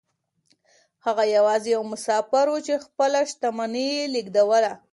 [1.05, 4.71] هغه يوازې يو مسافر و چې خپله شتمني يې لېږدوله.